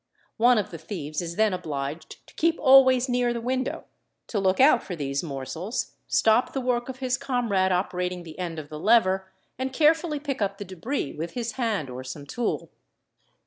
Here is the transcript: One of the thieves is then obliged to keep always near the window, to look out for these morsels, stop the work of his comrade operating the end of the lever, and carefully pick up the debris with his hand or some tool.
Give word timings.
One 0.37 0.57
of 0.57 0.71
the 0.71 0.79
thieves 0.79 1.21
is 1.21 1.35
then 1.35 1.53
obliged 1.53 2.25
to 2.25 2.33
keep 2.33 2.57
always 2.59 3.07
near 3.07 3.33
the 3.33 3.39
window, 3.39 3.83
to 4.29 4.39
look 4.39 4.59
out 4.59 4.81
for 4.81 4.95
these 4.95 5.21
morsels, 5.21 5.91
stop 6.07 6.53
the 6.53 6.59
work 6.59 6.89
of 6.89 6.97
his 6.97 7.19
comrade 7.19 7.71
operating 7.71 8.23
the 8.23 8.39
end 8.39 8.57
of 8.57 8.69
the 8.69 8.79
lever, 8.79 9.29
and 9.59 9.71
carefully 9.71 10.19
pick 10.19 10.41
up 10.41 10.57
the 10.57 10.65
debris 10.65 11.13
with 11.13 11.33
his 11.33 11.51
hand 11.51 11.87
or 11.91 12.03
some 12.03 12.25
tool. 12.25 12.71